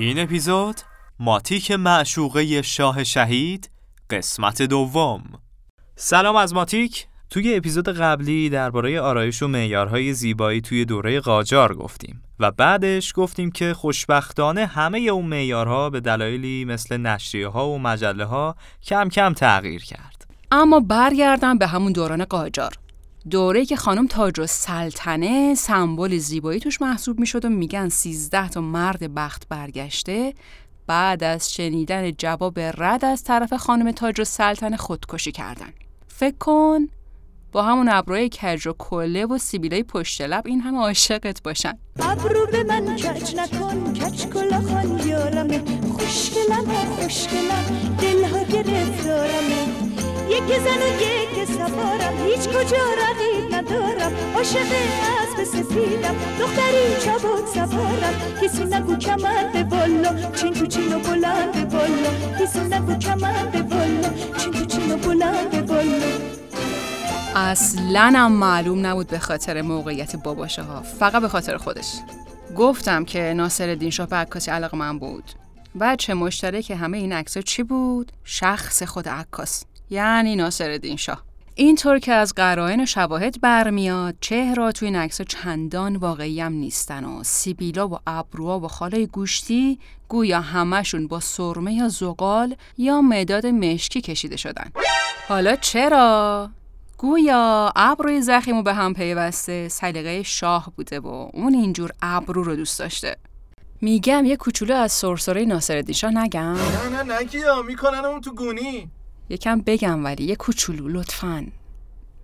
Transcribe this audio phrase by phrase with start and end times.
[0.00, 0.80] این اپیزود
[1.18, 3.70] ماتیک معشوقه شاه شهید
[4.10, 5.22] قسمت دوم.
[5.96, 7.06] سلام از ماتیک.
[7.30, 13.50] توی اپیزود قبلی درباره آرایش و معیارهای زیبایی توی دوره قاجار گفتیم و بعدش گفتیم
[13.50, 19.32] که خوشبختانه همه اون معیارها به دلایلی مثل نشریه ها و مجله ها کم کم
[19.32, 20.26] تغییر کرد.
[20.50, 22.72] اما برگردم به همون دوران قاجار.
[23.30, 28.60] دوره که خانم تاج و سلطنه سمبل زیبایی توش محسوب می‌شد و میگن سیزده تا
[28.60, 30.34] مرد بخت برگشته
[30.86, 35.72] بعد از شنیدن جواب رد از طرف خانم تاج و سلطنه خودکشی کردن.
[36.08, 36.88] فکر کن
[37.52, 41.78] با همون ابروی کج و کله و سیبیلای پشت لب این همه عاشقت باشن.
[42.00, 45.62] ابرو به من کج نکن کج کلا خان یارمه.
[45.92, 47.96] خوشگلم خوشگلم.
[48.00, 49.89] دلها گرفتارمه.
[50.30, 52.14] یک زن و یک سوارم.
[52.26, 54.12] هیچ کجا رقیب ندارم.
[54.36, 54.72] عاشق
[55.22, 58.14] اسب سفیدم دختری چابک سوارم.
[58.42, 60.30] کسی نگو کمند بالا.
[60.30, 62.10] چین تو چین و بلند بالا.
[62.40, 64.08] کسی نگو کمند بالا.
[64.38, 66.40] چین تو چین و بلند بالا.
[67.36, 71.94] اصلا هم معلوم نبود به خاطر موقعیت باباشه ها فقط به خاطر خودش.
[72.56, 75.24] گفتم که ناصر الدین شاه به عکاسی علاقه من بود.
[75.80, 79.64] بچه مشترک همه این عکس چی بود؟ شخص خود عکاس.
[79.90, 81.24] یعنی ناصر الدین شاه.
[81.54, 87.04] اینطور که از قرائن و شواهد برمیاد چهره تو این عکس چندان واقعی هم نیستن
[87.04, 93.46] و سیبیلا و ابروها و خاله گوشتی گویا همشون با سرمه یا زغال یا مداد
[93.46, 94.70] مشکی کشیده شدن.
[95.28, 96.50] حالا چرا؟
[96.98, 102.78] گویا ابروی زخیمو به هم پیوسته سلیقه شاه بوده و اون اینجور ابرو رو دوست
[102.78, 103.16] داشته.
[103.80, 106.52] میگم یه کوچولو از سرسره ناصرالدین شاه نگم.
[106.52, 108.90] نه نه نگیا می‌کنن اون تو گونی.
[109.30, 111.46] یکم بگم ولی یه کوچولو لطفا.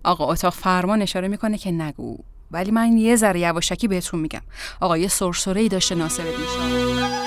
[0.03, 2.17] آقا اتاق فرمان اشاره می‌کنه که نگو.
[2.51, 4.41] ولی من یه ذره یواشکی بهتون میگم.
[4.81, 7.26] آقا یه سرسره ای داشته ناصرالدین شاه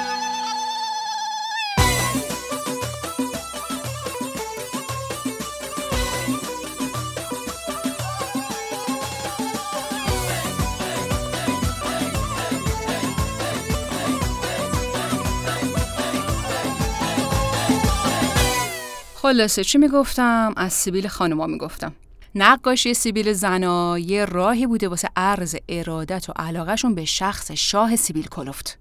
[19.22, 21.92] خلاصه چی می‌گفتم؟ از سیبیل خانما می‌گفتم
[22.34, 28.26] نقاشی سیبیل زنا یه راهی بوده واسه عرض ارادت و علاقهشون به شخص شاه سیبیل
[28.26, 28.78] کلفت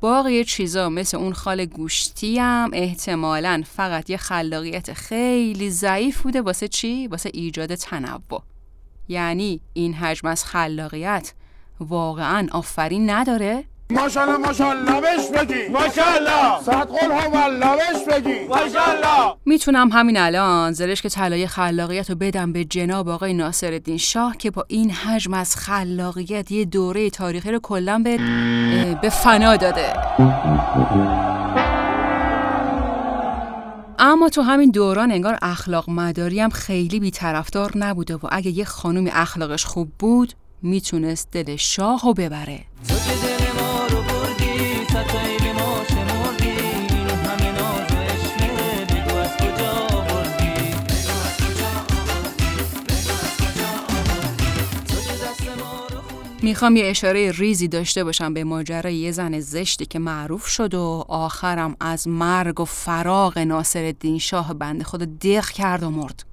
[0.00, 6.68] باقی چیزا مثل اون خال گوشتی هم احتمالا فقط یه خلاقیت خیلی ضعیف بوده واسه
[6.68, 8.42] چی؟ واسه ایجاد تنوع
[9.08, 11.32] یعنی این حجم از خلاقیت
[11.80, 15.68] واقعا آفرین نداره؟ ماشاءالله ماشاءالله بش بگی.
[15.68, 16.62] ماشاءالله.
[16.62, 17.10] صد قول
[17.62, 18.48] ها بش بگی.
[18.48, 19.34] ماشاءالله.
[19.44, 24.50] می‌تونم همین الان زرشک طلای خلاقیت رو بدم به جناب آقای ناصر الدین شاه که
[24.50, 28.18] با این حجم از خلاقیت یه دوره تاریخی رو کلا به
[29.02, 29.92] به فنا داده.
[33.98, 39.10] اما تو همین دوران انگار اخلاق مداری هم خیلی بیطرفدار نبوده و اگه یه خانومی
[39.10, 42.60] اخلاقش خوب بود می‌تونست دل شاه رو ببره
[56.42, 61.04] می‌خوام یه اشاره ریزی داشته باشم به ماجرای یه زن زشتی که معروف شد و
[61.08, 66.24] آخرم از مرگ و فراغ ناصر الدین شاه بنده خدا دق کرد و مرد.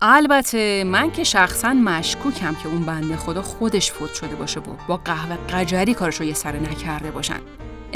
[0.00, 4.96] البته من که شخصا مشکوکم که اون بنده خدا خودش فوت شده باشه و با
[4.96, 7.40] قهوه قجری کارش رو یه سره نکرده باشن.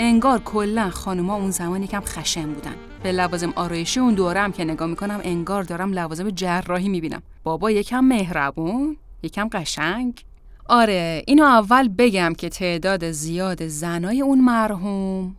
[0.00, 2.75] انگار کلا خانوما اون زمان یکم خشن بودن.
[3.03, 7.23] به لوازم آرایشی اون دورم که نگاه می‌کنم انگار دارم لوازم جراحی می‌بینم.
[7.43, 10.25] بابا یکم مهربون یکم قشنگ.
[10.67, 15.37] آره اینو اول بگم که تعداد زیاد زنای اون مرحوم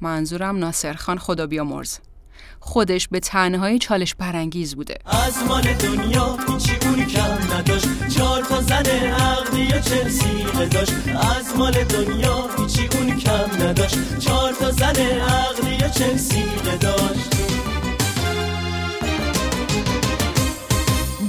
[0.00, 1.98] منظورم ناصرخان خدا بیامرز.
[2.60, 4.94] خودش به تنهایی چالش برانگیز بوده.
[5.06, 10.92] از مال دنیا هیچی اون کم نداشت؟ چهار تا زن عقلی و چه سیغه داشت
[11.38, 17.42] از مال دنیا هیچی اون کم نداشت؟ چهار تا زن عقلی و چه سیغه داشت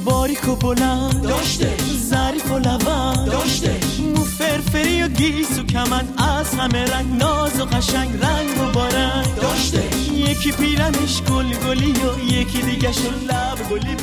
[0.06, 6.14] باریک و بلند داشتش ظریف و لبند داشتش مو فرفری و گیس و کمند.
[6.18, 11.76] از همه رنگ ناز و قشنگ رنگ و بارنگ داشتش یکی پیرنش گل و
[12.24, 12.90] یکی دیگه
[13.30, 13.98] لب گلی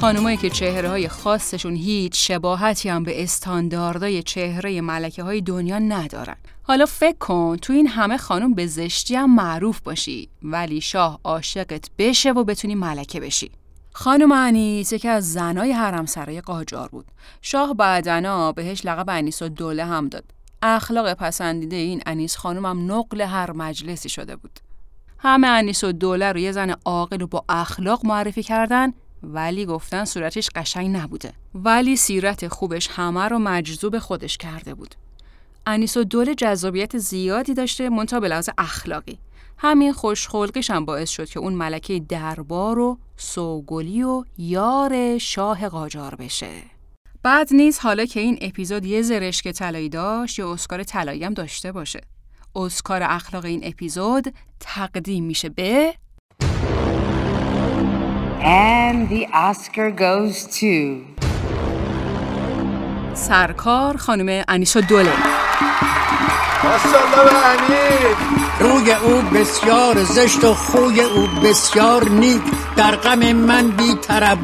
[0.00, 6.36] خانمایی که چهره های خاصشون هیچ شباهتی هم به استانداردهای چهره ملکه های دنیا ندارن
[6.62, 11.90] حالا فکر کن تو این همه خانم به زشتی هم معروف باشی ولی شاه عاشقت
[11.98, 13.50] بشه و بتونی ملکه بشی
[13.92, 17.06] خانم انیس یکی از زنای حرم سرای قاجار بود.
[17.42, 20.24] شاه بعدنا بهش لقب انیس و دوله هم داد.
[20.62, 24.60] اخلاق پسندیده این انیس خانم هم نقل هر مجلسی شده بود.
[25.22, 30.04] همه انیس و دوله رو یه زن عاقل و با اخلاق معرفی کردن ولی گفتن
[30.04, 31.32] صورتش قشنگ نبوده.
[31.54, 34.94] ولی سیرت خوبش همه رو مجذوب خودش کرده بود.
[35.66, 39.18] انیس و دوله جذابیت زیادی داشته منتها به لحاظ اخلاقی.
[39.58, 46.14] همین خوشخلقیش هم باعث شد که اون ملکه دربار و سوگلی و یار شاه قاجار
[46.14, 46.62] بشه.
[47.22, 51.72] بعد نیز حالا که این اپیزود یه زرشک طلایی داشت یا اسکار طلایی هم داشته
[51.72, 52.00] باشه.
[52.56, 55.94] اسکار اخلاق این اپیزود تقدیم میشه به
[58.40, 61.20] And the Oscar goes to
[63.14, 65.12] سرکار خانم انیسا دوله.
[68.60, 72.42] روی او بسیار زشت و خوی او بسیار نیک.
[72.76, 73.94] در غم من بی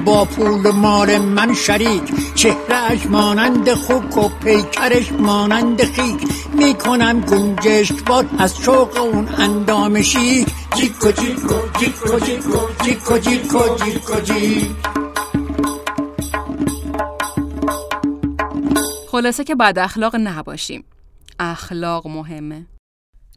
[0.04, 2.34] با پول و مال من شریک.
[2.34, 6.45] چهرهش مانند خوک و پیکرش مانند خیک.
[6.56, 14.20] می‌کنم گنجشک از شوق اون اندام شیک جیکو جیکو جیکو جیکو جیکو جیکو جیکو.
[14.20, 14.70] جیک
[19.10, 20.84] خلاصه که بد اخلاق نباشیم.
[21.38, 22.66] اخلاق مهمه.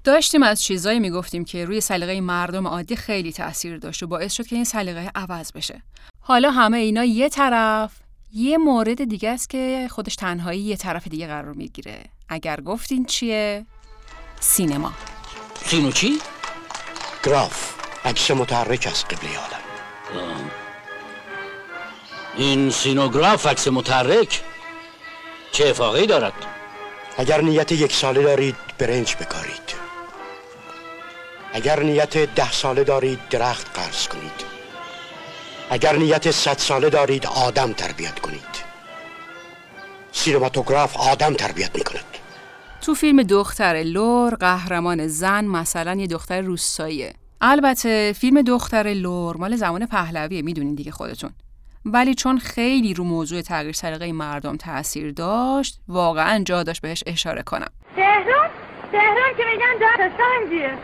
[0.03, 4.47] داشتیم از چیزایی می‌گفتیم که روی سلیقه مردم عادی خیلی تاثیر داشت و باعث شد
[4.47, 5.81] که این سلیقه عوض بشه.
[6.19, 7.99] حالا همه اینا یه طرف
[8.33, 12.03] یه مورد دیگه است که خودش تنهایی یه طرف دیگه قرار می‌گیره.
[12.29, 13.65] اگر گفتین چیه؟
[14.39, 14.93] سینما.
[15.65, 16.19] سینو چی؟
[17.23, 17.73] گراف
[18.05, 20.51] عکس متحرک از قبله عالم
[22.37, 24.41] این سینوگراف عکس متحرک
[25.51, 26.33] چه افاقی دارد؟
[27.17, 29.79] اگر نیت یک ساله دارید برنج بکارید
[31.53, 34.49] اگر نیت ده ساله دارید درخت غرس کنید
[35.69, 38.69] اگر نیت صد ساله دارید آدم تربیت کنید
[40.11, 42.18] سینماتوگراف آدم تربیت می کند
[42.81, 47.13] تو فیلم دختر لر قهرمان زن مثلا یه دختر روستاییه.
[47.41, 51.29] البته فیلم دختر لر مال زمان پهلویه می‌دونین دیگه خودتون.
[51.85, 57.43] ولی چون خیلی رو موضوع تغییر سلیقه مردم تاثیر داشت واقعا جا داشت بهش اشاره
[57.43, 57.69] کنم.
[57.95, 58.49] تهران؟
[58.91, 60.77] تهران که میگن در سنگیه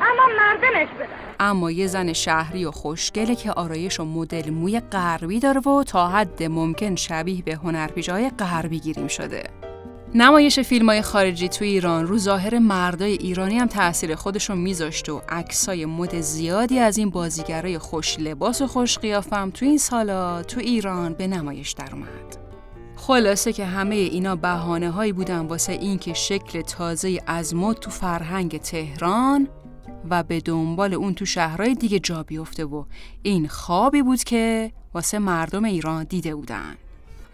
[0.00, 1.06] اما مردمش بدن
[1.40, 6.08] اما یه زن شهری و خوشگله که آرایش و مدل موی غربی داره و تا
[6.08, 9.42] حد ممکن شبیه به هنرپیشه‌های غربی گیریم شده.
[10.14, 15.22] نمایش فیلم های خارجی تو ایران رو ظاهر مردای ایرانی هم تاثیر خودشون میذاشت و
[15.28, 20.60] عکسای مد زیادی از این بازیگرای خوش لباس و خوش قیافم تو این سالا تو
[20.60, 22.36] ایران به نمایش در اومد.
[22.96, 28.60] خلاصه که همه اینا بهانه هایی بودن واسه اینکه شکل تازه از مد تو فرهنگ
[28.60, 29.48] تهران
[30.10, 32.84] و به دنبال اون تو شهرهای دیگه جا بیفته و
[33.22, 36.76] این خوابی بود که واسه مردم ایران دیده بودن.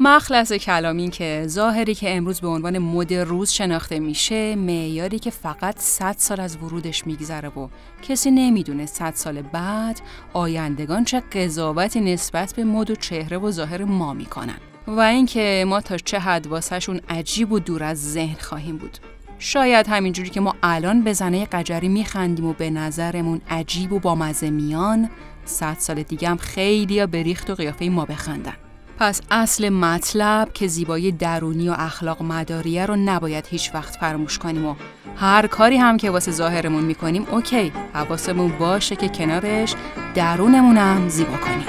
[0.00, 5.78] مخلص کلامی که ظاهری که امروز به عنوان مد روز شناخته میشه معیاری که فقط
[5.78, 7.68] 100 سال از ورودش میگذره و
[8.02, 10.00] کسی نمی‌دونه 100 سال بعد
[10.32, 14.56] آیندگان چه قضاوتی نسبت به مد و چهره و ظاهر ما می‌کنن.
[14.86, 18.98] و اینکه ما تا چه حد واسهشون عجیب و دور از ذهن خواهیم بود.
[19.38, 24.50] شاید همینجوری که ما الان به زنه قجری میخندیم و به نظرمون عجیب و بامزه
[24.50, 25.10] میان
[25.44, 28.54] صد سال دیگه هم خیلی به ریخت و قیافه ما بخندن.
[29.00, 34.66] پس اصل مطلب که زیبایی درونی و اخلاق مداریه رو نباید هیچ وقت فراموش کنیم
[34.66, 34.74] و
[35.16, 39.74] هر کاری هم که واسه ظاهرمون می‌کنیم اوکی حواسمون باشه که کنارش
[40.14, 41.66] درونمونم زیبا کنیم.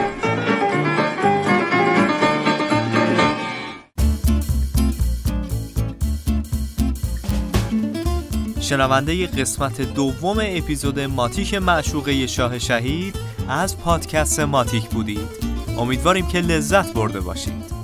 [8.61, 13.15] شنونده قسمت دوم اپیزود ماتیک معشوقه شاه شهید
[13.49, 15.48] از پادکست ماتیک بودید.
[15.77, 17.79] امیدواریم که لذت برده باشید.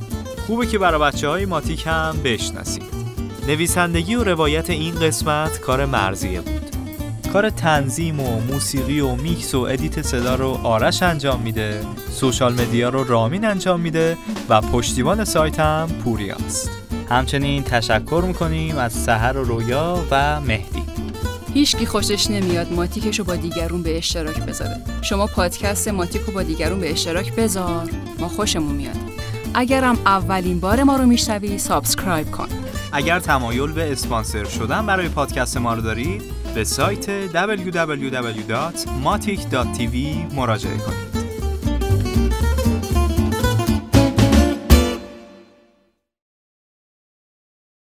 [0.48, 2.84] خوبه که برای بچه های ماتیک هم بشناسید.
[3.48, 6.76] نویسندگی و روایت این قسمت کار مرزیه بود.
[7.34, 12.90] کار تنظیم و موسیقی و میکس و edit صدا رو آرش انجام میده social media
[12.90, 14.18] رو رامین انجام میده
[14.50, 16.72] و پشتیبان سایت هم پوریاست
[17.10, 20.85] همچنین تشکر می‌کنیم از سحر و رویا و مهدی.
[21.56, 24.82] هیچکی خوشش نمیاد ماتیکش رو با دیگرون به اشتراک بذاره.
[25.02, 27.90] شما پادکست ماتیک رو با دیگرون به اشتراک بذار.
[28.20, 28.96] ما خوشمون میاد.
[29.54, 32.48] اگرم اولین بار ما رو میشنوی subscribe کن.
[32.92, 36.22] اگر تمایل به اسپانسر شدن برای پادکست ما رو دارید
[36.56, 39.96] به سایت www.matic.tv
[40.36, 41.15] مراجعه کنید.